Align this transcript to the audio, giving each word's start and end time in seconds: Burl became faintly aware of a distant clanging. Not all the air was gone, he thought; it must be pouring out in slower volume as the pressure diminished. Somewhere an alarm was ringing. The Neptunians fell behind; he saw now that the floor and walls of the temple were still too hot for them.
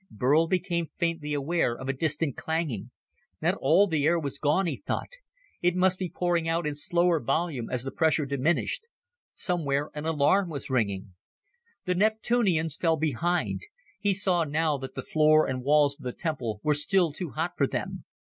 Burl 0.09 0.47
became 0.47 0.89
faintly 0.97 1.31
aware 1.35 1.75
of 1.77 1.87
a 1.87 1.93
distant 1.93 2.35
clanging. 2.35 2.89
Not 3.39 3.53
all 3.61 3.85
the 3.85 4.05
air 4.07 4.17
was 4.17 4.39
gone, 4.39 4.65
he 4.65 4.77
thought; 4.77 5.11
it 5.61 5.75
must 5.75 5.99
be 5.99 6.09
pouring 6.09 6.49
out 6.49 6.65
in 6.65 6.73
slower 6.73 7.19
volume 7.19 7.69
as 7.69 7.83
the 7.83 7.91
pressure 7.91 8.25
diminished. 8.25 8.87
Somewhere 9.35 9.91
an 9.93 10.05
alarm 10.07 10.49
was 10.49 10.71
ringing. 10.71 11.13
The 11.85 11.93
Neptunians 11.93 12.77
fell 12.77 12.97
behind; 12.97 13.61
he 13.99 14.15
saw 14.15 14.43
now 14.43 14.75
that 14.79 14.95
the 14.95 15.03
floor 15.03 15.45
and 15.45 15.61
walls 15.61 15.99
of 15.99 16.03
the 16.03 16.13
temple 16.13 16.61
were 16.63 16.73
still 16.73 17.13
too 17.13 17.29
hot 17.33 17.51
for 17.55 17.67
them. 17.67 18.03